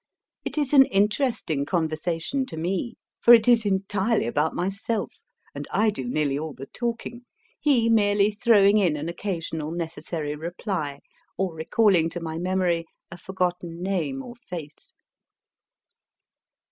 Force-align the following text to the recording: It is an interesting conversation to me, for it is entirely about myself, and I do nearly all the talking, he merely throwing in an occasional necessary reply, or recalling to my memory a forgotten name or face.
It 0.43 0.57
is 0.57 0.73
an 0.73 0.85
interesting 0.85 1.63
conversation 1.63 2.47
to 2.47 2.57
me, 2.57 2.95
for 3.19 3.35
it 3.35 3.47
is 3.47 3.67
entirely 3.67 4.25
about 4.25 4.55
myself, 4.55 5.21
and 5.53 5.67
I 5.69 5.91
do 5.91 6.09
nearly 6.09 6.39
all 6.39 6.55
the 6.55 6.65
talking, 6.65 7.25
he 7.59 7.87
merely 7.87 8.31
throwing 8.31 8.79
in 8.79 8.97
an 8.97 9.09
occasional 9.09 9.69
necessary 9.69 10.35
reply, 10.35 11.01
or 11.37 11.53
recalling 11.53 12.09
to 12.09 12.19
my 12.19 12.39
memory 12.39 12.85
a 13.11 13.17
forgotten 13.19 13.83
name 13.83 14.23
or 14.23 14.33
face. 14.49 14.91